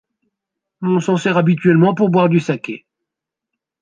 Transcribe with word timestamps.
On 0.81 0.99
s'en 0.99 1.15
sert 1.15 1.37
habituellement 1.37 1.93
pour 1.93 2.09
boire 2.09 2.27
du 2.27 2.39
saké. 2.39 2.87